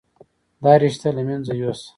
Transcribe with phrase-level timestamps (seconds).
[0.63, 1.89] دا رشته له منځه يوسه.